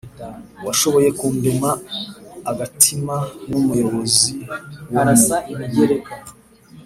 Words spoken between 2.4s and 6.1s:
agatima n'umuyobozi wo mu biro